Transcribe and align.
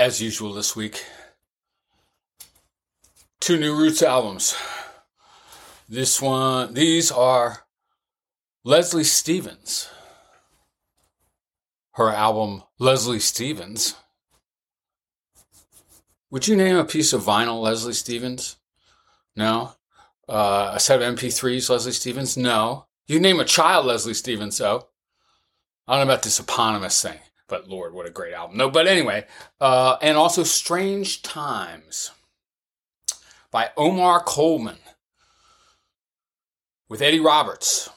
as 0.00 0.18
usual 0.18 0.54
this 0.54 0.74
week. 0.74 1.04
Two 3.38 3.58
new 3.58 3.76
Roots 3.76 4.02
albums. 4.02 4.56
This 5.86 6.22
one, 6.22 6.72
these 6.72 7.12
are 7.12 7.66
Leslie 8.64 9.04
Stevens. 9.04 9.90
Her 11.92 12.08
album, 12.08 12.62
Leslie 12.78 13.20
Stevens. 13.20 13.94
Would 16.30 16.48
you 16.48 16.56
name 16.56 16.76
a 16.76 16.84
piece 16.86 17.12
of 17.12 17.22
vinyl 17.22 17.60
Leslie 17.60 17.92
Stevens? 17.92 18.56
No. 19.36 19.74
Uh, 20.26 20.72
a 20.76 20.80
set 20.80 21.02
of 21.02 21.14
MP3s 21.14 21.68
Leslie 21.68 21.92
Stevens? 21.92 22.38
No. 22.38 22.86
You 23.06 23.20
name 23.20 23.38
a 23.38 23.44
child 23.44 23.84
Leslie 23.84 24.14
Stevens, 24.14 24.56
though. 24.56 24.88
I 25.86 25.98
don't 25.98 26.06
know 26.06 26.14
about 26.14 26.22
this 26.22 26.40
eponymous 26.40 27.02
thing, 27.02 27.18
but 27.50 27.68
Lord, 27.68 27.92
what 27.92 28.06
a 28.06 28.10
great 28.10 28.32
album. 28.32 28.56
No, 28.56 28.70
but 28.70 28.86
anyway, 28.86 29.26
uh, 29.60 29.96
and 30.00 30.16
also 30.16 30.44
Strange 30.44 31.20
Times 31.22 32.12
by 33.50 33.70
Omar 33.76 34.22
Coleman 34.22 34.78
with 36.88 37.02
Eddie 37.02 37.20
Roberts, 37.20 37.90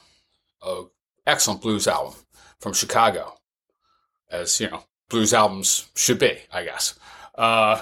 a 0.61 0.85
excellent 1.25 1.61
blues 1.61 1.87
album 1.87 2.15
from 2.59 2.73
Chicago, 2.73 3.35
as 4.29 4.59
you 4.59 4.69
know, 4.69 4.83
blues 5.09 5.33
albums 5.33 5.87
should 5.95 6.19
be, 6.19 6.39
I 6.51 6.63
guess. 6.65 6.95
Uh, 7.35 7.81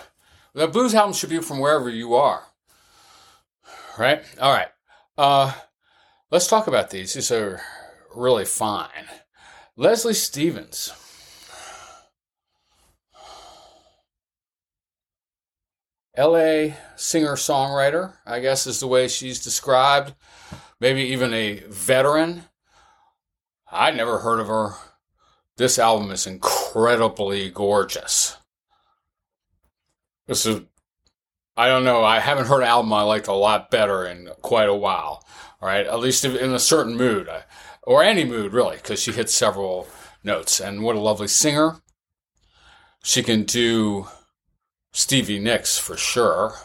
the 0.53 0.67
blues 0.67 0.93
albums 0.93 1.17
should 1.17 1.29
be 1.29 1.40
from 1.40 1.59
wherever 1.59 1.90
you 1.90 2.13
are, 2.13 2.43
right? 3.98 4.21
All 4.40 4.53
right. 4.53 4.67
Uh, 5.17 5.54
let's 6.29 6.48
talk 6.48 6.67
about 6.67 6.90
these. 6.90 7.13
These 7.13 7.32
are 7.32 7.62
really 8.13 8.45
fine. 8.45 9.07
Leslie 9.77 10.13
Stevens. 10.13 10.93
LA 16.17 16.73
singer 16.95 17.35
songwriter, 17.35 18.13
I 18.26 18.40
guess 18.40 18.67
is 18.67 18.79
the 18.79 18.87
way 18.87 19.07
she's 19.07 19.43
described. 19.43 20.13
Maybe 20.79 21.01
even 21.04 21.34
a 21.34 21.59
veteran. 21.70 22.43
I'd 23.71 23.95
never 23.95 24.20
heard 24.20 24.39
of 24.39 24.48
her. 24.48 24.73
This 25.57 25.79
album 25.79 26.12
is 26.12 26.27
incredibly 26.27 27.49
gorgeous. 27.49 28.37
This 30.27 30.45
is, 30.45 30.62
I 31.55 31.67
don't 31.67 31.85
know, 31.85 32.04
I 32.04 32.20
haven't 32.20 32.48
heard 32.48 32.62
an 32.62 32.67
album 32.67 32.91
I 32.93 33.04
liked 33.04 33.27
a 33.27 33.34
lot 33.34 33.71
better 33.71 34.05
in 34.05 34.29
quite 34.41 34.70
a 34.70 34.76
while. 34.76 35.26
All 35.62 35.67
right, 35.67 35.85
at 35.85 35.99
least 35.99 36.26
in 36.26 36.54
a 36.54 36.59
certain 36.59 36.98
mood 36.98 37.29
uh, 37.29 37.41
or 37.84 38.04
any 38.04 38.26
mood 38.26 38.51
really, 38.51 38.77
because 38.77 39.01
she 39.01 39.12
hits 39.12 39.34
several 39.34 39.87
notes. 40.23 40.59
And 40.59 40.84
what 40.84 40.95
a 40.95 40.99
lovely 40.99 41.27
singer. 41.27 41.82
She 43.04 43.23
can 43.23 43.43
do 43.43 44.07
Stevie 44.91 45.39
Nicks 45.39 45.77
for 45.77 45.97
sure. 45.97 46.55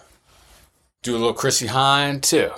Do 1.02 1.12
a 1.12 1.18
little 1.18 1.34
Chrissie 1.34 1.68
Hynde 1.68 2.22
too. 2.22 2.50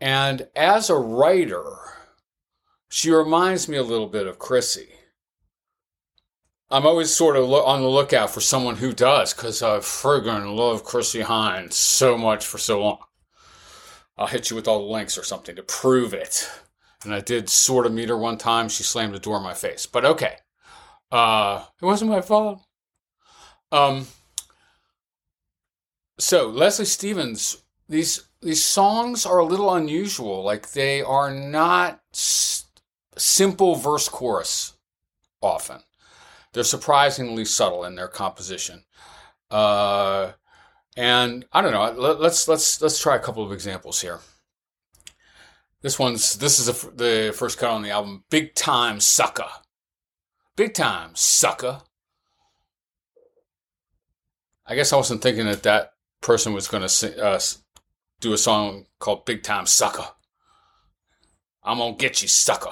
And 0.00 0.48
as 0.54 0.88
a 0.88 0.96
writer, 0.96 1.76
she 2.88 3.10
reminds 3.10 3.68
me 3.68 3.76
a 3.76 3.82
little 3.82 4.06
bit 4.06 4.26
of 4.26 4.38
Chrissie. 4.38 4.94
I'm 6.70 6.86
always 6.86 7.12
sort 7.12 7.36
of 7.36 7.50
on 7.50 7.82
the 7.82 7.88
lookout 7.88 8.30
for 8.30 8.40
someone 8.40 8.76
who 8.76 8.92
does, 8.92 9.32
because 9.32 9.62
I 9.62 9.78
friggin' 9.78 10.54
love 10.54 10.84
Chrissie 10.84 11.22
Hynde 11.22 11.72
so 11.72 12.18
much 12.18 12.46
for 12.46 12.58
so 12.58 12.80
long. 12.80 12.98
I'll 14.16 14.26
hit 14.26 14.50
you 14.50 14.56
with 14.56 14.68
all 14.68 14.80
the 14.80 14.92
links 14.92 15.16
or 15.16 15.24
something 15.24 15.56
to 15.56 15.62
prove 15.62 16.12
it 16.12 16.48
and 17.04 17.14
I 17.14 17.20
did 17.20 17.48
sort 17.48 17.86
of 17.86 17.92
meet 17.92 18.08
her 18.08 18.16
one 18.16 18.38
time. 18.38 18.68
She 18.68 18.82
slammed 18.82 19.14
the 19.14 19.18
door 19.18 19.36
in 19.36 19.42
my 19.42 19.54
face, 19.54 19.86
but 19.86 20.04
okay. 20.04 20.36
Uh, 21.10 21.64
it 21.80 21.84
wasn't 21.84 22.10
my 22.10 22.20
fault. 22.20 22.60
Um, 23.70 24.06
so 26.18 26.48
Leslie 26.48 26.84
Stevens, 26.84 27.62
these 27.88 28.28
these 28.40 28.62
songs 28.62 29.26
are 29.26 29.38
a 29.38 29.44
little 29.44 29.74
unusual. 29.74 30.42
Like 30.42 30.72
they 30.72 31.02
are 31.02 31.32
not 31.32 32.00
s- 32.12 32.66
simple 33.16 33.74
verse 33.74 34.08
chorus 34.08 34.74
often. 35.42 35.80
They're 36.52 36.64
surprisingly 36.64 37.44
subtle 37.44 37.84
in 37.84 37.94
their 37.94 38.08
composition. 38.08 38.84
Uh, 39.50 40.32
and 40.96 41.44
I 41.52 41.62
don't 41.62 41.72
know. 41.72 41.92
Let, 42.00 42.20
let's 42.20 42.48
let's 42.48 42.80
let's 42.82 43.00
try 43.00 43.16
a 43.16 43.20
couple 43.20 43.44
of 43.44 43.52
examples 43.52 44.00
here. 44.00 44.18
This 45.80 45.98
one's 45.98 46.34
this 46.34 46.58
is 46.58 46.68
a, 46.68 46.90
the 46.90 47.34
first 47.36 47.58
cut 47.58 47.70
on 47.70 47.82
the 47.82 47.90
album. 47.90 48.24
Big 48.30 48.54
time 48.54 48.98
sucker, 48.98 49.48
big 50.56 50.74
time 50.74 51.10
sucker. 51.14 51.82
I 54.70 54.74
guess 54.74 54.92
I 54.92 54.96
wasn't 54.96 55.22
thinking 55.22 55.46
that 55.46 55.62
that 55.62 55.94
person 56.20 56.52
was 56.52 56.68
going 56.68 56.86
to 56.86 57.24
uh, 57.24 57.40
do 58.20 58.34
a 58.34 58.38
song 58.38 58.84
called 58.98 59.24
Big 59.24 59.42
Time 59.42 59.64
Sucker. 59.64 60.06
I'm 61.64 61.78
gonna 61.78 61.96
get 61.96 62.20
you, 62.20 62.28
sucker. 62.28 62.70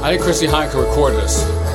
I 0.00 0.12
think 0.12 0.22
Chrissie 0.22 0.46
Hynde 0.46 0.70
can 0.70 0.80
record 0.80 1.14
this. 1.14 1.67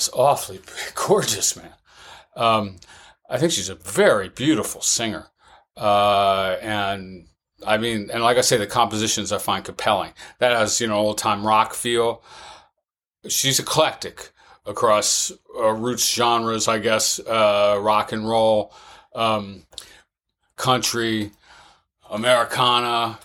Is 0.00 0.10
awfully 0.14 0.60
gorgeous, 0.94 1.56
man. 1.56 1.74
Um, 2.36 2.76
I 3.28 3.38
think 3.38 3.52
she's 3.52 3.68
a 3.68 3.74
very 3.74 4.28
beautiful 4.28 4.80
singer, 4.80 5.28
uh, 5.76 6.56
and 6.60 7.26
I 7.66 7.78
mean, 7.78 8.10
and 8.12 8.22
like 8.22 8.38
I 8.38 8.40
say, 8.40 8.56
the 8.56 8.66
compositions 8.66 9.32
I 9.32 9.38
find 9.38 9.64
compelling. 9.64 10.12
That 10.38 10.52
has 10.52 10.80
you 10.80 10.86
know 10.86 10.96
old 10.96 11.18
time 11.18 11.46
rock 11.46 11.74
feel. 11.74 12.22
She's 13.28 13.58
eclectic 13.58 14.30
across 14.66 15.32
uh, 15.58 15.72
roots 15.72 16.08
genres, 16.12 16.68
I 16.68 16.78
guess, 16.78 17.18
uh, 17.20 17.78
rock 17.80 18.12
and 18.12 18.26
roll, 18.28 18.72
um, 19.14 19.64
country, 20.56 21.32
Americana, 22.10 23.18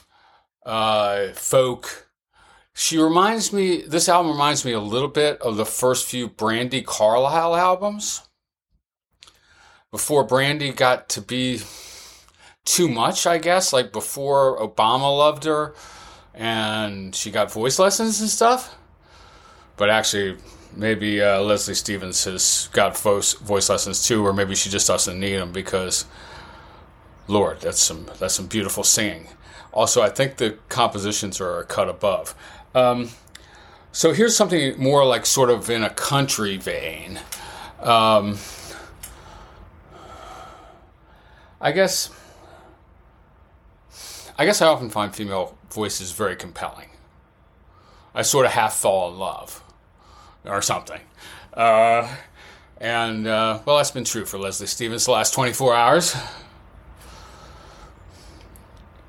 uh, 0.65 1.27
folk 1.33 2.04
she 2.77 2.97
reminds 2.97 3.53
me, 3.53 3.83
this 3.83 4.09
album 4.09 4.33
reminds 4.33 4.65
me 4.65 4.73
a 4.73 4.81
little 4.81 5.07
bit 5.07 5.41
of 5.41 5.55
the 5.55 5.65
first 5.65 6.05
few 6.05 6.27
Brandi 6.27 6.85
Carlile 6.85 7.55
albums. 7.55 8.27
Before 9.91 10.27
Brandi 10.27 10.75
got 10.75 11.07
to 11.09 11.21
be 11.21 11.61
too 12.65 12.89
much, 12.89 13.25
I 13.25 13.37
guess. 13.37 13.71
Like 13.71 13.93
before 13.93 14.59
Obama 14.59 15.17
loved 15.17 15.45
her 15.45 15.73
and 16.33 17.15
she 17.15 17.31
got 17.31 17.49
voice 17.49 17.79
lessons 17.79 18.19
and 18.19 18.29
stuff. 18.29 18.75
But 19.77 19.89
actually, 19.89 20.37
maybe 20.75 21.21
uh, 21.21 21.39
Leslie 21.39 21.75
Stevens 21.75 22.25
has 22.25 22.67
got 22.73 22.97
voice, 22.97 23.33
voice 23.35 23.69
lessons 23.69 24.05
too, 24.05 24.25
or 24.25 24.33
maybe 24.33 24.53
she 24.53 24.69
just 24.69 24.87
doesn't 24.87 25.17
need 25.17 25.37
them 25.37 25.53
because, 25.53 26.03
Lord, 27.29 27.61
that's 27.61 27.79
some 27.79 28.07
that's 28.19 28.33
some 28.33 28.47
beautiful 28.47 28.83
singing. 28.83 29.29
Also, 29.71 30.01
I 30.01 30.09
think 30.09 30.37
the 30.37 30.57
compositions 30.67 31.39
are 31.39 31.59
a 31.59 31.65
cut 31.65 31.89
above. 31.89 32.35
Um, 32.75 33.09
so 33.93 34.11
here's 34.11 34.35
something 34.35 34.77
more 34.77 35.05
like 35.05 35.25
sort 35.25 35.49
of 35.49 35.69
in 35.69 35.81
a 35.81 35.89
country 35.89 36.57
vein. 36.57 37.19
Um, 37.79 38.37
I 41.61 41.71
guess. 41.71 42.09
I 44.37 44.45
guess 44.45 44.61
I 44.61 44.67
often 44.67 44.89
find 44.89 45.15
female 45.15 45.57
voices 45.71 46.11
very 46.11 46.35
compelling. 46.35 46.89
I 48.13 48.21
sort 48.21 48.45
of 48.45 48.51
half 48.51 48.73
fall 48.73 49.11
in 49.11 49.17
love 49.17 49.63
or 50.43 50.61
something. 50.61 50.99
Uh, 51.53 52.13
and, 52.81 53.25
uh, 53.25 53.61
well, 53.65 53.77
that's 53.77 53.91
been 53.91 54.03
true 54.03 54.25
for 54.25 54.37
Leslie 54.37 54.67
Stevens 54.67 55.05
the 55.05 55.11
last 55.11 55.33
24 55.33 55.73
hours. 55.73 56.15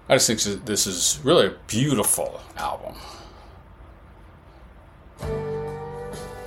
I 0.09 0.15
just 0.15 0.29
think 0.29 0.65
this 0.65 0.87
is 0.87 1.21
really 1.25 1.47
a 1.49 1.55
beautiful 1.67 2.41
album. 2.57 2.95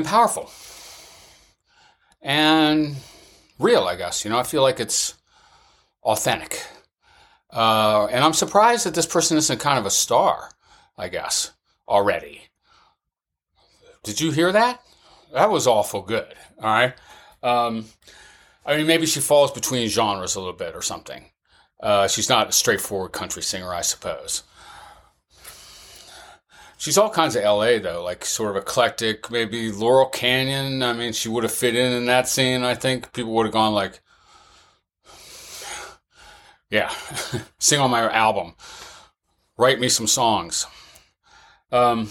and 0.00 0.08
powerful, 0.08 0.50
and 2.22 2.96
real. 3.58 3.84
I 3.84 3.96
guess 3.96 4.24
you 4.24 4.30
know. 4.30 4.38
I 4.38 4.42
feel 4.42 4.62
like 4.62 4.80
it's 4.80 5.14
authentic, 6.02 6.64
uh, 7.50 8.06
and 8.10 8.24
I'm 8.24 8.34
surprised 8.34 8.86
that 8.86 8.94
this 8.94 9.06
person 9.06 9.36
isn't 9.36 9.60
kind 9.60 9.78
of 9.78 9.86
a 9.86 9.90
star. 9.90 10.50
I 10.96 11.08
guess 11.08 11.52
already. 11.88 12.42
Did 14.02 14.20
you 14.20 14.30
hear 14.30 14.52
that? 14.52 14.82
That 15.32 15.50
was 15.50 15.66
awful 15.66 16.02
good. 16.02 16.34
All 16.62 16.70
right. 16.70 16.94
Um, 17.42 17.86
I 18.64 18.76
mean, 18.76 18.86
maybe 18.86 19.06
she 19.06 19.20
falls 19.20 19.50
between 19.52 19.88
genres 19.88 20.34
a 20.34 20.40
little 20.40 20.54
bit 20.54 20.74
or 20.74 20.82
something. 20.82 21.24
Uh, 21.82 22.08
she's 22.08 22.28
not 22.28 22.48
a 22.48 22.52
straightforward 22.52 23.12
country 23.12 23.42
singer, 23.42 23.72
I 23.72 23.80
suppose. 23.80 24.42
She's 26.80 26.96
all 26.96 27.10
kinds 27.10 27.36
of 27.36 27.44
LA 27.44 27.78
though, 27.78 28.02
like 28.02 28.24
sort 28.24 28.56
of 28.56 28.62
eclectic. 28.62 29.30
Maybe 29.30 29.70
Laurel 29.70 30.06
Canyon. 30.08 30.82
I 30.82 30.94
mean, 30.94 31.12
she 31.12 31.28
would 31.28 31.42
have 31.42 31.52
fit 31.52 31.76
in 31.76 31.92
in 31.92 32.06
that 32.06 32.26
scene. 32.26 32.62
I 32.62 32.74
think 32.74 33.12
people 33.12 33.34
would 33.34 33.44
have 33.44 33.52
gone 33.52 33.74
like, 33.74 34.00
"Yeah, 36.70 36.90
sing 37.58 37.80
on 37.80 37.90
my 37.90 38.10
album, 38.10 38.54
write 39.58 39.78
me 39.78 39.90
some 39.90 40.06
songs." 40.06 40.66
Um, 41.70 42.08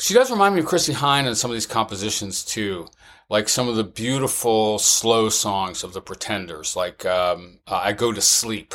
she 0.00 0.12
does 0.12 0.28
remind 0.32 0.56
me 0.56 0.62
of 0.62 0.66
Chrissie 0.66 0.92
Hynde 0.94 1.28
in 1.28 1.36
some 1.36 1.52
of 1.52 1.54
these 1.54 1.64
compositions 1.64 2.44
too, 2.44 2.88
like 3.30 3.48
some 3.48 3.68
of 3.68 3.76
the 3.76 3.84
beautiful 3.84 4.80
slow 4.80 5.28
songs 5.28 5.84
of 5.84 5.92
the 5.92 6.00
Pretenders, 6.02 6.74
like 6.74 7.06
um, 7.06 7.60
"I 7.68 7.92
Go 7.92 8.10
to 8.10 8.20
Sleep," 8.20 8.74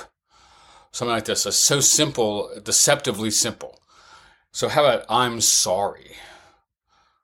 something 0.94 1.14
like 1.14 1.26
this. 1.26 1.46
It's 1.46 1.58
so 1.58 1.82
simple, 1.82 2.50
deceptively 2.64 3.30
simple 3.30 3.81
so 4.52 4.68
how 4.68 4.86
about 4.86 5.06
I'm 5.10 5.42
sorry? 5.42 6.16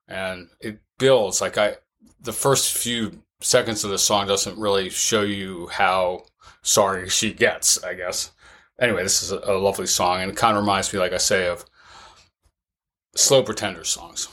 And 0.08 0.50
it 0.62 0.80
builds 0.98 1.42
like 1.42 1.58
I 1.58 1.78
the 2.22 2.34
first 2.34 2.76
few 2.78 3.24
seconds 3.42 3.84
of 3.84 3.92
the 3.92 3.98
song 3.98 4.28
doesn't 4.28 4.58
really 4.58 4.90
show 4.90 5.22
you 5.22 5.68
how 5.68 6.24
sorry 6.62 7.10
she 7.10 7.34
gets, 7.34 7.84
I 7.84 7.94
guess. 7.94 8.32
Anyway, 8.80 9.04
this 9.04 9.24
is 9.24 9.32
a, 9.32 9.54
lovely 9.54 9.88
song 9.88 10.22
and 10.22 10.32
it 10.32 10.38
kind 10.38 10.56
of 10.56 10.64
reminds 10.64 10.94
me, 10.94 11.00
like 11.00 11.14
I 11.14 11.18
say, 11.18 11.48
of 11.48 11.66
slow 13.16 13.44
pretender 13.44 13.84
songs. 13.84 14.28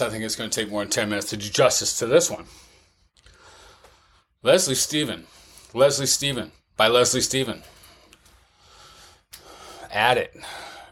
I 0.00 0.06
I 0.06 0.10
think 0.10 0.24
it's 0.24 0.36
going 0.36 0.50
to 0.50 0.60
take 0.60 0.70
more 0.70 0.82
than 0.82 0.90
10 0.90 1.08
minutes 1.08 1.30
to 1.30 1.36
do 1.36 1.48
justice 1.48 1.98
to 1.98 2.06
this 2.06 2.30
one. 2.30 2.44
Leslie 4.42 4.74
Stephen. 4.74 5.26
Leslie 5.74 6.06
Stephen 6.06 6.52
by 6.76 6.88
Leslie 6.88 7.20
Stephen. 7.20 7.62
Add 9.90 10.18
it. 10.18 10.36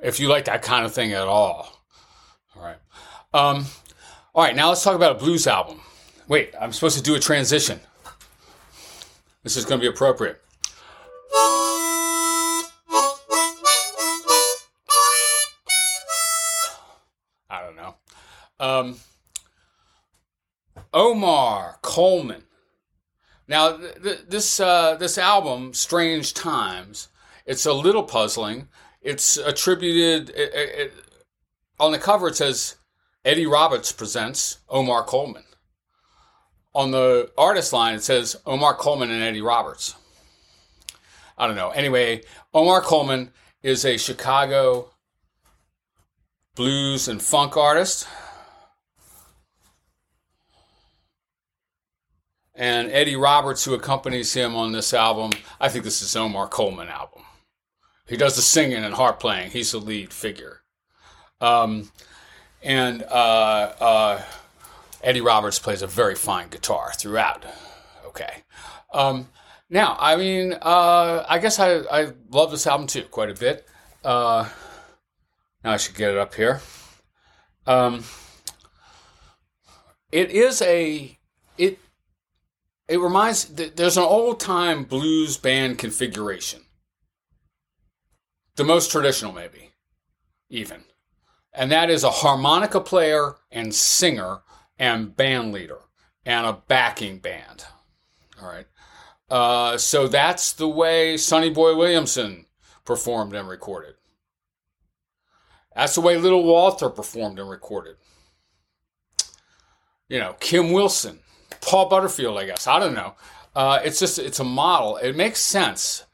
If 0.03 0.21
you 0.21 0.29
like 0.29 0.47
that 0.47 0.63
kind 0.63 0.85
of 0.85 0.93
thing 0.93 1.13
at 1.13 1.29
all. 1.29 1.81
All 2.57 2.63
right. 2.63 2.77
Um, 3.33 3.67
all 4.35 4.43
right, 4.43 4.57
now 4.57 4.69
let's 4.69 4.83
talk 4.83 4.97
about 4.97 5.17
a 5.17 5.19
blues 5.19 5.47
album. 5.47 5.81
Wait, 6.29 6.55
I'm 6.61 6.73
supposed 6.73 6.97
to 6.97 7.03
do 7.03 7.15
a 7.15 7.21
transition. 7.21 7.81
This 9.43 9.57
is 9.57 9.65
going 9.65 9.81
to 9.81 9.85
be 9.85 9.89
appropriate. 9.89 10.41
Um, 18.61 18.97
Omar 20.93 21.79
Coleman. 21.83 22.45
Now, 23.47 23.77
th- 23.77 24.03
th- 24.03 24.21
this 24.29 24.61
uh, 24.61 24.97
this 24.97 25.19
album, 25.19 25.75
Strange 25.75 26.33
Times, 26.35 27.09
it's 27.47 27.67
a 27.67 27.73
little 27.73 28.05
puzzling. 28.05 28.69
It's 29.03 29.37
attributed 29.37 30.31
it, 30.31 30.55
it, 30.55 30.79
it- 30.79 30.93
on 31.79 31.93
the 31.93 31.99
cover. 31.99 32.29
It 32.29 32.37
says 32.37 32.77
Eddie 33.25 33.47
Roberts 33.47 33.93
presents 33.93 34.59
Omar 34.69 35.03
Coleman. 35.03 35.45
On 36.75 36.91
the 36.91 37.31
artist 37.37 37.73
line, 37.73 37.95
it 37.95 38.03
says 38.03 38.37
Omar 38.47 38.75
Coleman 38.75 39.11
and 39.11 39.23
Eddie 39.23 39.43
Roberts. 39.43 39.95
I 41.37 41.47
don't 41.47 41.57
know. 41.57 41.71
Anyway, 41.71 42.23
Omar 42.53 42.81
Coleman 42.81 43.33
is 43.63 43.85
a 43.85 43.97
Chicago 43.97 44.91
blues 46.55 47.09
and 47.09 47.21
funk 47.21 47.57
artist. 47.57 48.07
And 52.55 52.91
Eddie 52.91 53.17
Roberts, 53.17 53.65
who 53.65 53.75
accompanies 53.75 54.33
him 54.33 54.55
on 54.55 54.73
this 54.73 54.95
album, 54.95 55.33
I 55.61 55.69
think 55.69 55.85
this 55.85 56.03
is 56.03 56.15
Omar 56.15 56.47
Coleman 56.47 56.89
album. 56.89 57.23
He 58.07 58.17
does 58.17 58.37
the 58.37 58.43
singing 58.43 58.85
and 58.85 58.95
harp 58.95 59.19
playing. 59.19 59.51
He's 59.51 59.73
the 59.73 59.79
lead 59.79 60.13
figure. 60.13 60.61
Um, 61.41 61.91
and 62.63 63.03
uh, 63.03 63.73
uh, 63.81 64.23
Eddie 65.03 65.21
Roberts 65.21 65.59
plays 65.59 65.83
a 65.83 65.87
very 65.87 66.15
fine 66.15 66.49
guitar 66.49 66.93
throughout. 66.93 67.45
Okay. 68.07 68.43
Um, 68.93 69.29
now, 69.69 69.97
I 69.99 70.17
mean, 70.17 70.53
uh, 70.53 71.25
I 71.29 71.39
guess 71.39 71.59
I, 71.59 71.79
I 71.91 72.13
love 72.31 72.51
this 72.51 72.67
album 72.67 72.87
too, 72.87 73.03
quite 73.05 73.31
a 73.31 73.35
bit. 73.35 73.67
Uh, 74.05 74.49
now 75.65 75.73
I 75.73 75.77
should 75.79 75.97
get 75.97 76.11
it 76.11 76.19
up 76.19 76.35
here. 76.35 76.61
Um, 77.67 78.05
it 80.13 80.31
is 80.31 80.63
a 80.63 81.19
it 82.89 82.99
reminds 82.99 83.45
there's 83.47 83.97
an 83.97 84.03
old 84.03 84.41
time 84.41 84.85
blues 84.85 85.37
band 85.37 85.79
configuration. 85.79 86.63
The 88.57 88.65
most 88.65 88.91
traditional, 88.93 89.33
maybe, 89.33 89.73
even, 90.49 90.85
and 91.53 91.73
that 91.73 91.91
is 91.91 92.05
a 92.05 92.11
harmonica 92.11 92.81
player 92.81 93.37
and 93.51 93.75
singer 93.75 94.43
and 94.79 95.17
band 95.17 95.53
leader 95.53 95.79
and 96.25 96.47
a 96.47 96.63
backing 96.69 97.19
band. 97.19 97.65
All 98.41 98.49
right. 98.49 98.67
Uh, 99.31 99.77
so 99.79 100.07
that's 100.07 100.53
the 100.53 100.69
way 100.69 101.17
Sonny 101.17 101.51
Boy 101.51 101.75
Williamson 101.75 102.47
performed 102.85 103.35
and 103.35 103.49
recorded. 103.49 103.95
That's 105.75 105.95
the 105.95 106.01
way 106.01 106.17
Little 106.19 106.45
Walter 106.45 106.89
performed 106.89 107.39
and 107.39 107.51
recorded. 107.51 107.97
You 110.09 110.21
know, 110.21 110.37
Kim 110.39 110.71
Wilson, 110.71 111.19
Paul 111.67 111.89
Butterfield, 111.89 112.39
I 112.39 112.47
guess. 112.47 112.67
I 112.67 112.79
don't 112.79 112.95
know. 112.95 113.15
Uh, 113.55 113.81
it's 113.85 114.01
just, 114.01 114.19
it's 114.19 114.41
a 114.41 114.45
model. 114.45 114.97
It 114.97 115.17
makes 115.17 115.41
sense. 115.41 116.05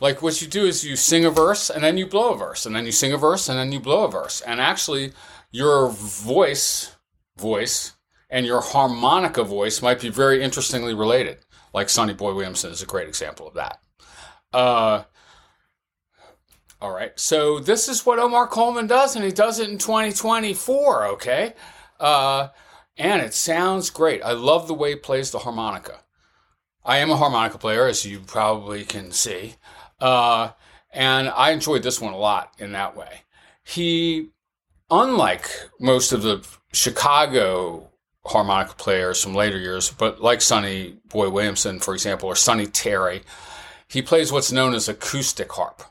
Like 0.00 0.22
what 0.22 0.40
you 0.40 0.48
do 0.48 0.64
is 0.64 0.84
you 0.84 0.96
sing 0.96 1.24
a 1.24 1.30
verse 1.30 1.68
and 1.68 1.84
then 1.84 1.98
you 1.98 2.06
blow 2.06 2.32
a 2.32 2.36
verse 2.36 2.64
and 2.64 2.74
then 2.74 2.86
you 2.86 2.92
sing 2.92 3.12
a 3.12 3.18
verse 3.18 3.48
and 3.48 3.58
then 3.58 3.70
you 3.70 3.80
blow 3.80 4.04
a 4.04 4.10
verse. 4.10 4.40
And 4.40 4.60
actually, 4.60 5.12
your 5.52 5.90
voice, 5.90 6.96
voice, 7.36 7.92
and 8.30 8.46
your 8.46 8.60
harmonica 8.60 9.44
voice 9.44 9.82
might 9.82 10.00
be 10.00 10.08
very 10.08 10.42
interestingly 10.42 10.94
related. 10.94 11.38
Like 11.74 11.88
Sonny 11.88 12.14
Boy 12.14 12.34
Williamson 12.34 12.70
is 12.70 12.82
a 12.82 12.86
great 12.86 13.08
example 13.08 13.48
of 13.48 13.54
that. 13.54 13.80
Uh, 14.52 15.04
all 16.80 16.92
right. 16.92 17.18
So 17.18 17.58
this 17.58 17.88
is 17.88 18.06
what 18.06 18.18
Omar 18.18 18.46
Coleman 18.46 18.86
does, 18.86 19.16
and 19.16 19.24
he 19.24 19.32
does 19.32 19.58
it 19.58 19.68
in 19.68 19.78
2024. 19.78 21.08
Okay. 21.08 21.52
Uh, 21.98 22.48
and 23.00 23.22
it 23.22 23.32
sounds 23.32 23.88
great. 23.88 24.22
I 24.22 24.32
love 24.32 24.68
the 24.68 24.74
way 24.74 24.90
he 24.90 24.96
plays 24.96 25.30
the 25.30 25.38
harmonica. 25.38 26.00
I 26.84 26.98
am 26.98 27.10
a 27.10 27.16
harmonica 27.16 27.56
player, 27.56 27.86
as 27.86 28.04
you 28.04 28.20
probably 28.20 28.84
can 28.84 29.10
see. 29.10 29.54
Uh, 29.98 30.50
and 30.92 31.30
I 31.30 31.52
enjoyed 31.52 31.82
this 31.82 31.98
one 31.98 32.12
a 32.12 32.18
lot 32.18 32.52
in 32.58 32.72
that 32.72 32.94
way. 32.94 33.22
He, 33.64 34.28
unlike 34.90 35.48
most 35.80 36.12
of 36.12 36.20
the 36.20 36.46
Chicago 36.74 37.88
harmonica 38.26 38.74
players 38.74 39.22
from 39.22 39.34
later 39.34 39.58
years, 39.58 39.90
but 39.90 40.20
like 40.20 40.42
Sonny 40.42 40.98
Boy 41.08 41.30
Williamson, 41.30 41.80
for 41.80 41.94
example, 41.94 42.28
or 42.28 42.36
Sonny 42.36 42.66
Terry, 42.66 43.22
he 43.88 44.02
plays 44.02 44.30
what's 44.30 44.52
known 44.52 44.74
as 44.74 44.90
acoustic 44.90 45.50
harp. 45.52 45.82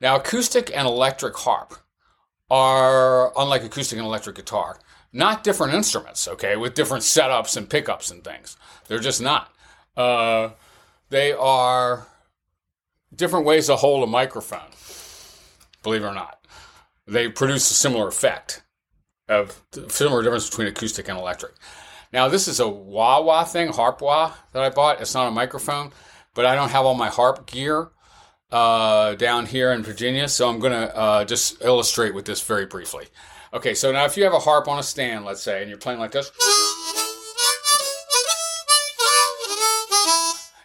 Now, 0.00 0.16
acoustic 0.16 0.76
and 0.76 0.88
electric 0.88 1.36
harp 1.36 1.74
are, 2.50 3.32
unlike 3.38 3.62
acoustic 3.62 3.98
and 3.98 4.06
electric 4.06 4.34
guitar, 4.34 4.78
not 5.12 5.44
different 5.44 5.74
instruments, 5.74 6.26
okay, 6.26 6.56
with 6.56 6.74
different 6.74 7.04
setups 7.04 7.56
and 7.56 7.68
pickups 7.68 8.10
and 8.10 8.24
things. 8.24 8.56
They're 8.88 8.98
just 8.98 9.20
not. 9.20 9.52
Uh, 9.96 10.50
they 11.10 11.32
are 11.32 12.06
different 13.14 13.44
ways 13.44 13.66
to 13.66 13.76
hold 13.76 14.02
a 14.02 14.06
microphone, 14.06 14.70
believe 15.82 16.02
it 16.02 16.06
or 16.06 16.14
not. 16.14 16.46
They 17.06 17.28
produce 17.28 17.70
a 17.70 17.74
similar 17.74 18.08
effect 18.08 18.62
of 19.28 19.62
similar 19.88 20.22
difference 20.22 20.48
between 20.48 20.68
acoustic 20.68 21.08
and 21.08 21.18
electric. 21.18 21.52
Now, 22.12 22.28
this 22.28 22.48
is 22.48 22.60
a 22.60 22.68
wah 22.68 23.20
wah 23.20 23.44
thing, 23.44 23.68
harp 23.68 24.00
wah 24.00 24.32
that 24.52 24.62
I 24.62 24.70
bought. 24.70 25.00
It's 25.00 25.14
not 25.14 25.28
a 25.28 25.30
microphone, 25.30 25.92
but 26.34 26.46
I 26.46 26.54
don't 26.54 26.70
have 26.70 26.84
all 26.84 26.94
my 26.94 27.08
harp 27.08 27.46
gear 27.46 27.90
uh, 28.50 29.14
down 29.14 29.46
here 29.46 29.72
in 29.72 29.82
Virginia, 29.82 30.28
so 30.28 30.48
I'm 30.48 30.58
going 30.58 30.72
to 30.72 30.96
uh, 30.96 31.24
just 31.24 31.62
illustrate 31.62 32.14
with 32.14 32.26
this 32.26 32.42
very 32.42 32.66
briefly. 32.66 33.06
Okay, 33.54 33.74
so 33.74 33.92
now 33.92 34.06
if 34.06 34.16
you 34.16 34.24
have 34.24 34.32
a 34.32 34.38
harp 34.38 34.66
on 34.66 34.78
a 34.78 34.82
stand, 34.82 35.26
let's 35.26 35.42
say, 35.42 35.60
and 35.60 35.68
you're 35.68 35.78
playing 35.78 36.00
like 36.00 36.12
this, 36.12 36.32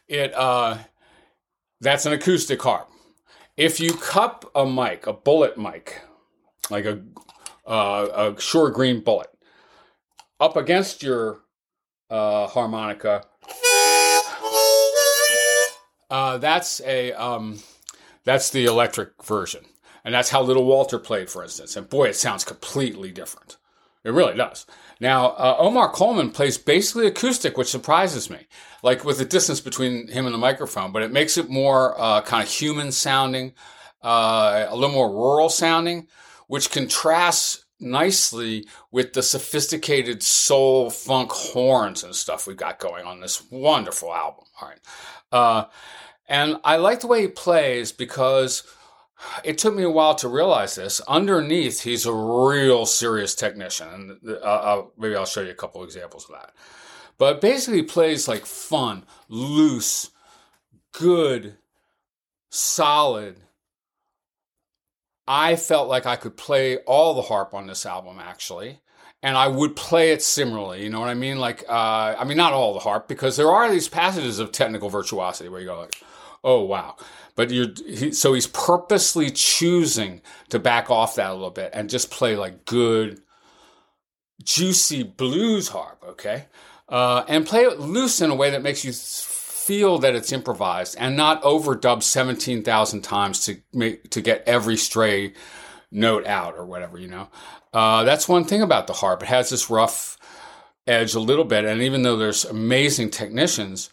it 0.08 0.34
uh, 0.34 0.78
that's 1.82 2.06
an 2.06 2.14
acoustic 2.14 2.62
harp. 2.62 2.90
If 3.58 3.82
you 3.82 3.92
cup 3.94 4.50
a 4.56 4.66
mic, 4.66 5.06
a 5.06 5.12
bullet 5.12 5.58
mic, 5.58 6.02
like 6.70 6.86
a 6.86 7.02
uh, 7.66 8.34
a 8.38 8.42
Shure 8.42 8.70
Green 8.70 9.02
bullet, 9.02 9.30
up 10.40 10.56
against 10.56 11.04
your 11.04 11.42
uh, 12.10 12.48
harmonica, 12.48 13.26
uh, 16.10 16.38
that's 16.38 16.80
a 16.86 17.12
um, 17.14 17.60
that's 18.24 18.50
the 18.52 18.64
electric 18.64 19.22
version, 19.26 19.66
and 20.08 20.14
that's 20.14 20.30
how 20.30 20.42
Little 20.42 20.64
Walter 20.64 21.00
played, 21.00 21.30
for 21.30 21.44
instance. 21.44 21.76
And 21.76 21.90
boy, 21.90 22.06
it 22.06 22.16
sounds 22.16 22.46
completely 22.46 23.12
different. 23.12 23.58
It 24.06 24.12
really 24.12 24.36
does. 24.36 24.66
Now, 25.02 25.32
uh, 25.32 25.58
Omar 25.60 25.92
Coleman 25.92 26.32
plays 26.32 26.58
basically 26.58 27.08
acoustic, 27.08 27.58
which 27.58 27.68
surprises 27.68 28.30
me, 28.30 28.48
like 28.82 29.04
with 29.04 29.18
the 29.18 29.26
distance 29.26 29.60
between 29.60 30.08
him 30.08 30.26
and 30.26 30.34
the 30.34 30.40
microphone, 30.40 30.94
but 30.94 31.04
it 31.04 31.12
makes 31.12 31.38
it 31.38 31.50
more 31.50 32.00
uh, 32.00 32.22
kind 32.22 32.42
of 32.42 32.50
human 32.50 32.94
sounding, 32.94 33.52
uh, 34.02 34.68
a 34.70 34.76
little 34.76 34.96
more 34.96 35.12
rural 35.12 35.50
sounding, 35.50 36.08
which 36.48 36.72
contrasts 36.72 37.66
nicely 37.82 38.66
with 38.92 39.12
the 39.12 39.22
sophisticated 39.22 40.24
soul 40.24 40.90
funk 40.90 41.34
horns 41.34 42.06
and 42.06 42.16
stuff 42.16 42.48
we've 42.48 42.56
got 42.56 42.80
going 42.80 43.06
on 43.06 43.20
this 43.20 43.44
wonderful 43.52 44.14
album. 44.14 44.46
All 44.62 44.70
right. 44.70 44.80
Uh, 45.34 45.66
and 46.30 46.62
I 46.64 46.78
like 46.78 47.02
the 47.02 47.08
way 47.08 47.24
he 47.24 47.28
plays 47.28 47.92
because 47.92 48.64
it 49.44 49.58
took 49.58 49.76
me 49.76 49.84
a 49.84 49.90
while 49.90 50.16
to 50.16 50.28
realize 50.28 50.76
this. 50.76 51.02
Underneath, 51.02 51.82
he's 51.82 52.06
a 52.06 52.14
real 52.14 52.86
serious 52.86 53.36
technician, 53.36 53.88
and 54.24 54.38
uh, 54.38 54.40
uh, 54.42 54.86
maybe 54.98 55.16
I'll 55.16 55.26
show 55.26 55.42
you 55.42 55.52
a 55.52 55.56
couple 55.56 55.84
examples 55.84 56.26
of 56.26 56.32
that. 56.32 56.54
But 57.18 57.42
basically, 57.42 57.84
plays 57.84 58.28
like 58.28 58.46
fun, 58.46 59.06
loose, 59.28 60.12
good, 60.92 61.58
solid. 62.52 63.38
I 65.28 65.56
felt 65.56 65.90
like 65.90 66.06
I 66.06 66.16
could 66.16 66.38
play 66.38 66.78
all 66.80 67.14
the 67.14 67.24
harp 67.24 67.54
on 67.54 67.68
this 67.68 67.86
album, 67.86 68.18
actually 68.20 68.82
and 69.24 69.38
I 69.38 69.48
would 69.48 69.76
play 69.76 70.12
it 70.12 70.22
similarly. 70.22 70.84
You 70.84 70.90
know 70.90 71.00
what 71.00 71.10
I 71.10 71.14
mean? 71.14 71.40
Like, 71.40 71.64
uh, 71.68 72.16
I 72.18 72.24
mean, 72.24 72.38
not 72.38 72.54
all 72.54 72.74
the 72.74 72.80
harp, 72.80 73.08
because 73.08 73.36
there 73.36 73.52
are 73.52 73.70
these 73.70 73.88
passages 73.88 74.40
of 74.40 74.52
technical 74.52 74.90
virtuosity 74.90 75.50
where 75.50 75.60
you 75.60 75.68
go 75.68 75.80
like, 75.80 76.02
"Oh 76.44 76.64
wow!" 76.64 76.96
But 77.38 77.52
you, 77.52 77.74
he, 77.86 78.12
so 78.12 78.34
he's 78.34 78.48
purposely 78.48 79.30
choosing 79.30 80.22
to 80.50 80.58
back 80.58 80.90
off 80.90 81.16
that 81.16 81.30
a 81.30 81.34
little 81.34 81.52
bit 81.52 81.70
and 81.72 81.90
just 81.90 82.10
play 82.12 82.36
like 82.36 82.66
good, 82.66 83.22
juicy 84.44 85.04
blues 85.04 85.70
harp. 85.70 86.04
Okay, 86.10 86.48
uh, 86.90 87.24
and 87.30 87.46
play 87.46 87.62
it 87.62 87.80
loose 87.80 88.20
in 88.22 88.32
a 88.32 88.36
way 88.36 88.50
that 88.50 88.64
makes 88.64 88.84
you 88.84 88.92
feel 88.92 90.00
that 90.00 90.16
it's 90.16 90.32
improvised 90.32 90.96
and 91.00 91.16
not 91.16 91.44
overdub 91.44 92.02
seventeen 92.02 92.64
thousand 92.64 93.04
times 93.04 93.46
to 93.46 93.62
make 93.72 94.10
to 94.10 94.20
get 94.20 94.44
every 94.48 94.76
stray 94.76 95.34
note 95.92 96.26
out 96.26 96.56
or 96.58 96.66
whatever. 96.66 96.98
You 96.98 97.08
know. 97.08 97.30
Uh, 97.72 98.04
that's 98.04 98.28
one 98.28 98.46
thing 98.46 98.64
about 98.64 98.88
the 98.88 98.94
harp. 98.94 99.22
It 99.22 99.28
has 99.28 99.52
this 99.52 99.70
rough 99.70 100.18
edge 100.88 101.14
a 101.14 101.20
little 101.20 101.46
bit, 101.46 101.66
and 101.66 101.84
even 101.84 102.02
though 102.02 102.18
there's 102.18 102.46
amazing 102.46 103.12
technicians, 103.12 103.92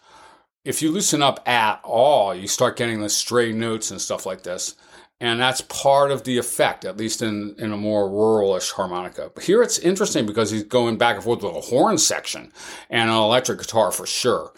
if 0.65 0.81
you 0.81 0.91
loosen 0.91 1.23
up 1.23 1.47
at 1.47 1.81
all, 1.85 2.35
you 2.35 2.49
start 2.49 2.77
getting 2.77 3.01
the 3.01 3.09
stray 3.09 3.53
notes 3.53 3.91
and 3.91 4.01
stuff 4.01 4.25
like 4.27 4.43
this. 4.43 4.75
And 5.21 5.41
that's 5.41 5.61
part 5.63 6.11
of 6.11 6.25
the 6.25 6.39
effect, 6.39 6.85
at 6.85 6.97
least 6.97 7.23
in, 7.23 7.55
in 7.59 7.73
a 7.73 7.77
more 7.77 8.09
ruralish 8.09 8.73
harmonica. 8.73 9.31
But 9.35 9.45
here 9.45 9.63
it's 9.63 9.79
interesting 9.79 10.27
because 10.27 10.51
he's 10.51 10.65
going 10.65 10.99
back 10.99 11.17
and 11.17 11.25
forth 11.25 11.43
with 11.43 11.55
a 11.55 11.61
horn 11.61 11.99
section 11.99 12.53
and 12.91 13.09
an 13.09 13.17
electric 13.17 13.59
guitar 13.59 13.93
for 13.93 14.07
sure. 14.07 14.53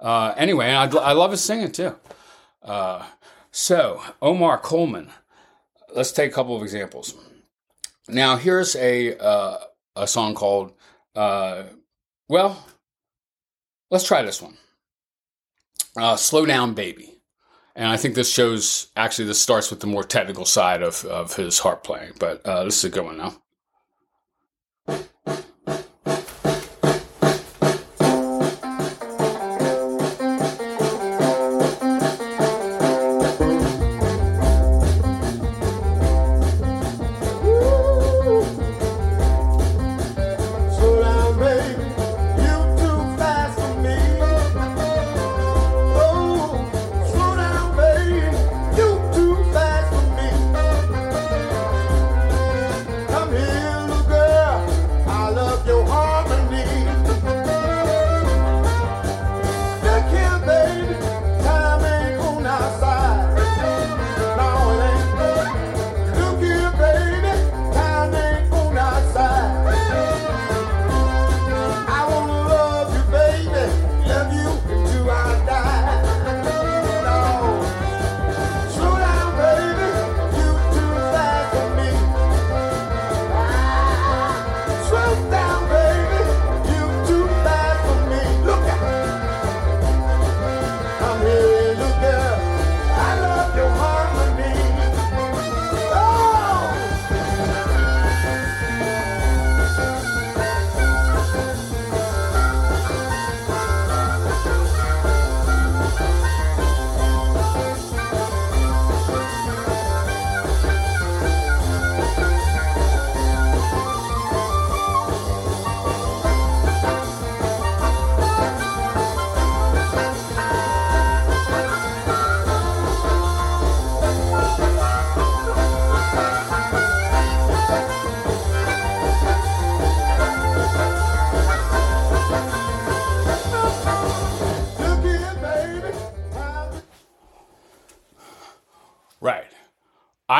Uh, 0.00 0.34
anyway, 0.36 0.72
I, 0.72 0.86
I, 0.86 1.12
love 1.12 1.30
his 1.30 1.44
singing 1.44 1.70
too. 1.70 1.94
Uh, 2.62 3.06
so, 3.52 4.02
Omar 4.20 4.58
Coleman. 4.58 5.10
Let's 5.94 6.10
take 6.10 6.32
a 6.32 6.34
couple 6.34 6.56
of 6.56 6.62
examples. 6.62 7.14
Now, 8.08 8.36
here's 8.36 8.74
a 8.76 9.16
uh, 9.18 9.58
a 9.94 10.06
song 10.06 10.34
called 10.34 10.72
uh, 11.14 11.64
well. 12.28 12.66
Let's 13.90 14.04
try 14.04 14.22
this 14.22 14.42
one. 14.42 14.56
Uh, 15.96 16.16
Slow 16.16 16.46
down, 16.46 16.74
baby. 16.74 17.20
And 17.74 17.88
I 17.88 17.96
think 17.96 18.14
this 18.14 18.32
shows 18.32 18.90
actually 18.96 19.26
this 19.26 19.40
starts 19.40 19.70
with 19.70 19.80
the 19.80 19.86
more 19.86 20.04
technical 20.04 20.44
side 20.44 20.82
of, 20.82 21.04
of 21.06 21.36
his 21.36 21.60
harp 21.60 21.82
playing, 21.84 22.12
but 22.18 22.44
uh, 22.44 22.64
this 22.64 22.78
is 22.78 22.84
a 22.84 22.90
good 22.90 23.04
one 23.04 23.16
now. 23.16 23.41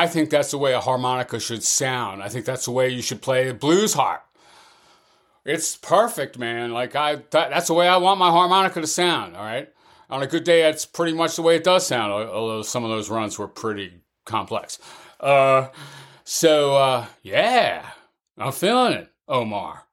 I 0.03 0.07
think 0.07 0.29
that's 0.29 0.51
the 0.51 0.57
way 0.57 0.73
a 0.73 0.81
harmonica 0.81 1.39
should 1.39 1.63
sound. 1.63 2.21
I 2.21 2.27
think 2.27 2.43
that's 2.43 2.65
the 2.65 2.71
way 2.71 2.89
you 2.89 3.01
should 3.01 3.21
play 3.21 3.47
a 3.47 3.53
blues 3.53 3.93
harp. 3.93 4.21
It's 5.45 5.77
perfect, 5.77 6.37
man. 6.37 6.73
Like 6.73 6.93
I, 6.93 7.15
that, 7.15 7.49
that's 7.51 7.67
the 7.67 7.73
way 7.73 7.87
I 7.87 7.95
want 7.95 8.19
my 8.19 8.29
harmonica 8.29 8.81
to 8.81 8.87
sound. 8.87 9.37
All 9.37 9.45
right. 9.45 9.69
On 10.09 10.21
a 10.21 10.27
good 10.27 10.43
day, 10.43 10.63
that's 10.63 10.85
pretty 10.85 11.13
much 11.13 11.37
the 11.37 11.41
way 11.41 11.55
it 11.55 11.63
does 11.63 11.87
sound. 11.87 12.11
Although 12.11 12.63
some 12.63 12.83
of 12.83 12.89
those 12.89 13.09
runs 13.09 13.39
were 13.39 13.47
pretty 13.47 13.93
complex. 14.25 14.77
Uh, 15.21 15.69
so 16.25 16.75
uh, 16.75 17.05
yeah, 17.21 17.89
I'm 18.37 18.51
feeling 18.51 18.91
it, 18.91 19.09
Omar. 19.29 19.85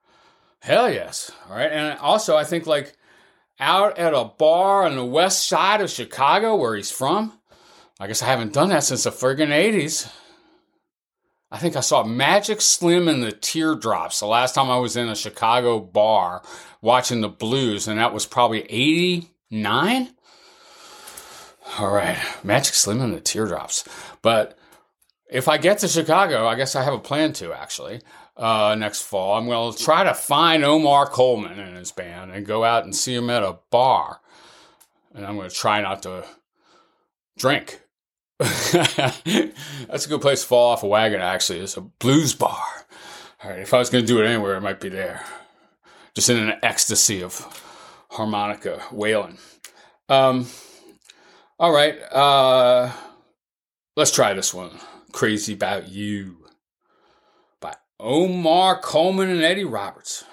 Hell 0.58 0.92
yes. 0.92 1.30
All 1.48 1.54
right. 1.54 1.70
And 1.70 2.00
also, 2.00 2.36
I 2.36 2.42
think 2.42 2.66
like 2.66 2.96
out 3.60 3.96
at 3.96 4.12
a 4.12 4.24
bar 4.24 4.86
on 4.86 4.96
the 4.96 5.04
west 5.04 5.46
side 5.46 5.80
of 5.80 5.88
Chicago, 5.88 6.56
where 6.56 6.74
he's 6.74 6.90
from 6.90 7.39
I 8.00 8.06
guess 8.06 8.22
I 8.22 8.26
haven't 8.26 8.54
done 8.54 8.70
that 8.70 8.82
since 8.82 9.04
the 9.04 9.10
friggin' 9.10 9.50
80s. 9.50 10.10
I 11.50 11.58
think 11.58 11.76
I 11.76 11.80
saw 11.80 12.02
Magic 12.02 12.62
Slim 12.62 13.08
and 13.08 13.22
the 13.22 13.30
Teardrops 13.30 14.20
the 14.20 14.26
last 14.26 14.54
time 14.54 14.70
I 14.70 14.78
was 14.78 14.96
in 14.96 15.10
a 15.10 15.14
Chicago 15.14 15.78
bar 15.78 16.42
watching 16.80 17.20
the 17.20 17.28
blues, 17.28 17.86
and 17.86 17.98
that 17.98 18.14
was 18.14 18.24
probably 18.24 18.62
89? 18.62 20.14
All 21.78 21.90
right, 21.90 22.16
Magic 22.42 22.72
Slim 22.72 23.02
and 23.02 23.12
the 23.12 23.20
Teardrops. 23.20 23.86
But 24.22 24.56
if 25.28 25.46
I 25.46 25.58
get 25.58 25.80
to 25.80 25.88
Chicago, 25.88 26.46
I 26.46 26.54
guess 26.54 26.74
I 26.74 26.82
have 26.82 26.94
a 26.94 26.98
plan 26.98 27.34
to 27.34 27.52
actually. 27.52 28.00
Uh, 28.34 28.74
next 28.78 29.02
fall, 29.02 29.36
I'm 29.36 29.44
going 29.44 29.74
to 29.74 29.84
try 29.84 30.04
to 30.04 30.14
find 30.14 30.64
Omar 30.64 31.06
Coleman 31.06 31.58
and 31.58 31.76
his 31.76 31.92
band 31.92 32.30
and 32.32 32.46
go 32.46 32.64
out 32.64 32.84
and 32.84 32.96
see 32.96 33.14
him 33.14 33.28
at 33.28 33.42
a 33.42 33.58
bar. 33.70 34.20
And 35.14 35.26
I'm 35.26 35.36
going 35.36 35.50
to 35.50 35.54
try 35.54 35.82
not 35.82 36.02
to 36.04 36.24
drink 37.36 37.82
That's 38.72 40.06
a 40.06 40.08
good 40.08 40.22
place 40.22 40.40
to 40.40 40.46
fall 40.48 40.72
off 40.72 40.82
a 40.82 40.86
wagon, 40.86 41.20
actually. 41.20 41.58
It's 41.58 41.76
a 41.76 41.82
blues 41.82 42.34
bar. 42.34 42.62
All 43.44 43.50
right, 43.50 43.60
if 43.60 43.74
I 43.74 43.78
was 43.78 43.90
going 43.90 44.04
to 44.04 44.08
do 44.08 44.18
it 44.20 44.26
anywhere, 44.26 44.54
it 44.54 44.62
might 44.62 44.80
be 44.80 44.88
there. 44.88 45.22
Just 46.14 46.30
in 46.30 46.38
an 46.38 46.58
ecstasy 46.62 47.22
of 47.22 47.46
harmonica 48.10 48.82
wailing. 48.92 49.36
Um, 50.08 50.46
all 51.58 51.70
right, 51.70 52.00
uh, 52.12 52.90
let's 53.94 54.10
try 54.10 54.32
this 54.32 54.54
one. 54.54 54.70
Crazy 55.12 55.52
About 55.52 55.90
You 55.90 56.38
by 57.60 57.74
Omar 57.98 58.80
Coleman 58.80 59.28
and 59.28 59.42
Eddie 59.42 59.64
Roberts. 59.64 60.24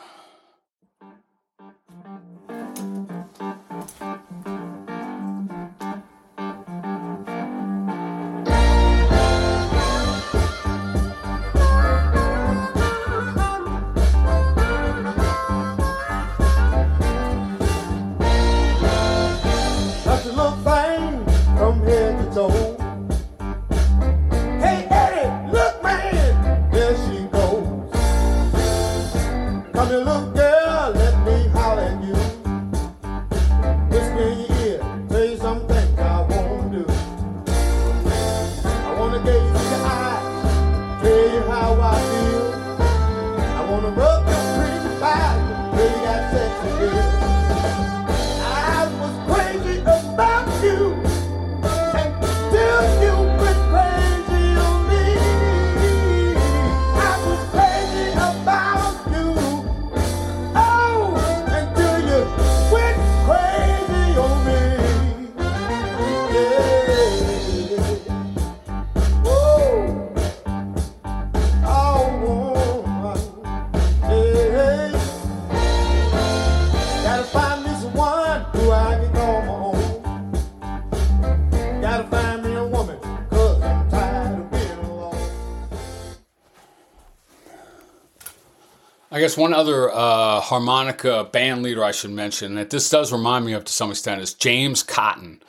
Guess 89.27 89.35
one 89.35 89.53
other 89.53 89.91
uh, 89.93 90.39
harmonica 90.39 91.25
band 91.33 91.61
leader 91.61 91.83
I 91.83 91.91
should 91.91 92.11
mention 92.11 92.55
that 92.55 92.69
this 92.69 92.89
does 92.89 93.11
remind 93.11 93.45
me 93.45 93.51
of 93.51 93.65
to 93.65 93.73
some 93.73 93.91
extent 93.91 94.21
is 94.21 94.33
James 94.33 94.83
Cotton, 94.83 95.43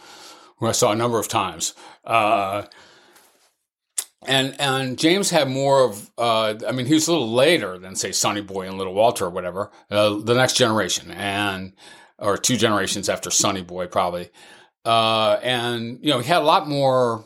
who 0.57 0.67
I 0.67 0.73
saw 0.73 0.91
a 0.91 0.97
number 0.97 1.21
of 1.21 1.29
times. 1.29 1.75
Uh, 2.05 2.64
and 4.27 4.61
and 4.61 4.99
James 4.99 5.31
had 5.31 5.49
more 5.49 5.85
of 5.85 6.11
uh, 6.19 6.57
I 6.67 6.73
mean 6.73 6.87
he 6.87 6.95
was 6.95 7.07
a 7.07 7.12
little 7.12 7.33
later 7.33 7.79
than 7.79 7.95
say 7.95 8.11
Sonny 8.11 8.41
Boy 8.41 8.67
and 8.67 8.77
Little 8.77 8.95
Walter 8.95 9.27
or 9.27 9.31
whatever 9.31 9.71
uh, 9.93 10.19
the 10.19 10.35
next 10.35 10.55
generation 10.55 11.12
and 11.12 11.73
or 12.19 12.37
two 12.37 12.57
generations 12.57 13.09
after 13.09 13.31
Sonny 13.31 13.62
Boy 13.62 13.87
probably 13.87 14.29
uh, 14.85 15.38
and 15.41 16.01
you 16.03 16.11
know 16.11 16.19
he 16.19 16.27
had 16.27 16.43
a 16.43 16.45
lot 16.45 16.69
more 16.69 17.25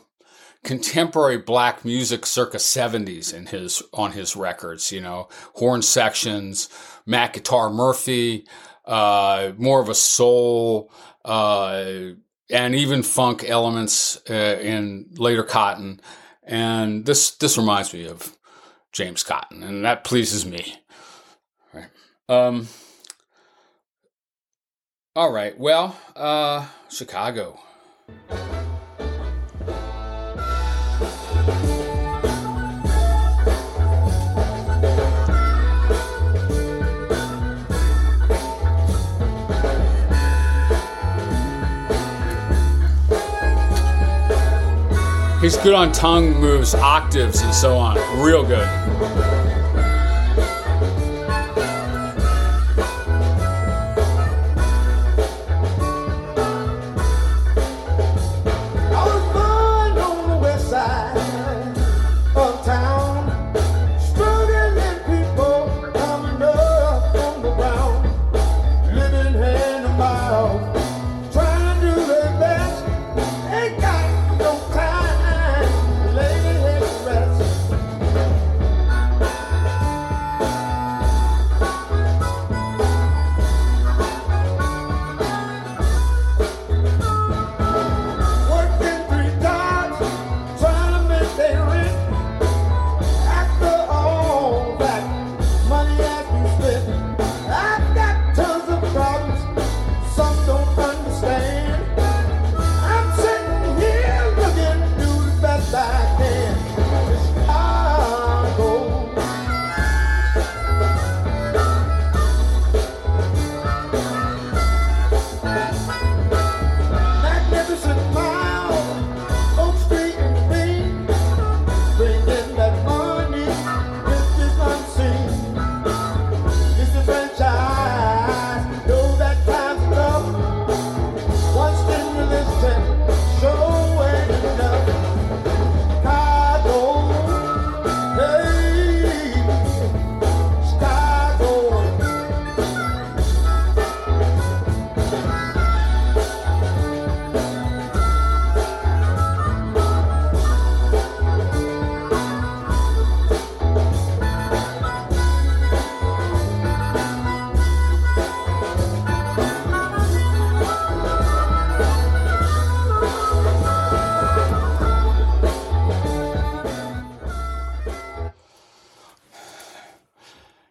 contemporary 0.63 1.37
black 1.37 1.83
music 1.83 2.25
circa 2.25 2.57
70s 2.57 3.33
in 3.33 3.47
his 3.47 3.83
on 3.93 4.13
his 4.13 4.35
records 4.35 4.91
you 4.91 5.01
know 5.01 5.27
horn 5.55 5.81
sections 5.81 6.69
Matt 7.05 7.33
Guitar 7.33 7.69
Murphy 7.69 8.47
uh, 8.85 9.51
more 9.57 9.81
of 9.81 9.89
a 9.89 9.95
soul 9.95 10.91
uh, 11.25 11.85
and 12.49 12.75
even 12.75 13.03
funk 13.03 13.43
elements 13.47 14.21
uh, 14.29 14.59
in 14.61 15.07
later 15.17 15.43
Cotton 15.43 15.99
and 16.45 17.05
this 17.05 17.31
this 17.31 17.57
reminds 17.57 17.93
me 17.93 18.05
of 18.05 18.37
James 18.91 19.23
Cotton, 19.23 19.63
and 19.63 19.83
that 19.85 20.03
pleases 20.03 20.45
me. 20.45 20.75
Right. 21.73 21.89
Um. 22.29 22.67
All 25.15 25.31
right. 25.31 25.57
Well, 25.57 25.99
uh, 26.15 26.67
Chicago. 26.89 27.59
He's 45.43 45.57
good 45.57 45.73
on 45.73 45.91
tongue 45.91 46.39
moves, 46.39 46.73
octaves, 46.73 47.41
and 47.41 47.53
so 47.53 47.77
on. 47.77 47.97
Real 48.23 48.45
good. 48.45 49.42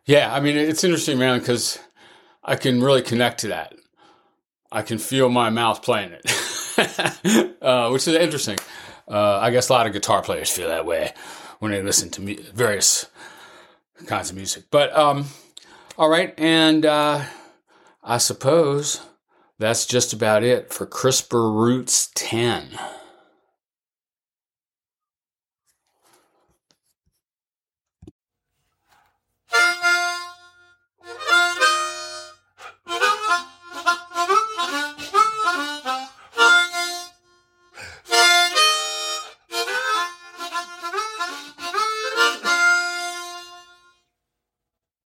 Yeah, 0.05 0.33
I 0.35 0.41
mean 0.41 0.57
it's 0.57 0.85
interesting, 0.85 1.19
man, 1.19 1.39
because 1.39 1.79
I 2.43 2.57
can 2.57 2.83
really 2.83 3.03
connect 3.03 3.41
to 3.41 3.49
that. 3.49 3.75
I 4.71 4.83
can 4.83 4.99
feel 4.99 5.29
my 5.29 5.51
mouth 5.51 5.83
playing 5.83 6.13
it, 6.13 7.57
uh, 7.63 7.91
which 7.91 8.09
is 8.09 8.15
interesting. 8.15 8.59
Uh, 9.07 9.39
I 9.39 9.51
guess 9.51 9.69
a 9.69 9.73
lot 9.73 9.87
of 9.87 9.93
guitar 9.93 10.23
players 10.23 10.51
feel 10.51 10.69
that 10.69 10.87
way 10.87 11.13
when 11.59 11.71
they 11.71 11.83
listen 11.83 12.11
to 12.11 12.43
various 12.55 13.07
kinds 14.07 14.31
of 14.31 14.37
music. 14.37 14.65
But 14.71 14.97
um, 14.97 15.27
all 15.99 16.09
right, 16.09 16.35
and 16.39 16.87
uh, 16.87 17.25
I 18.03 18.19
suppose 18.19 19.01
that's 19.59 19.87
just 19.87 20.13
about 20.13 20.43
it 20.43 20.73
for 20.73 20.87
Crisper 20.87 21.53
Roots 21.53 22.11
10. 22.15 22.71